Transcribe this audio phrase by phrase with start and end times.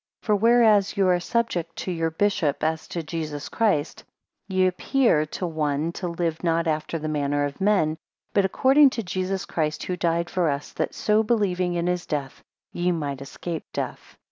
[0.23, 4.03] 5 For whereas ye are subject to your bishop as to Jesus Christ,
[4.47, 7.97] ye appear to one to live not after the manner of men,
[8.33, 12.41] but according to Jesus Christ who died for us, that so believing in his death,
[12.73, 14.17] ye might escape death.